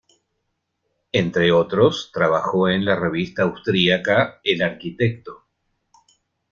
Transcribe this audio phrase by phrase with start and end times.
[1.11, 5.43] Entre otros, trabajó en la revista austríaca "El Arquitecto".